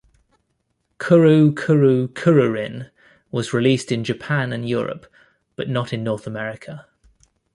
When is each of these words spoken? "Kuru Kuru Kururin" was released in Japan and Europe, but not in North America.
"Kuru 0.97 1.53
Kuru 1.53 2.07
Kururin" 2.07 2.89
was 3.29 3.53
released 3.53 3.91
in 3.91 4.03
Japan 4.03 4.51
and 4.51 4.67
Europe, 4.67 5.05
but 5.55 5.69
not 5.69 5.93
in 5.93 6.03
North 6.03 6.25
America. 6.25 6.87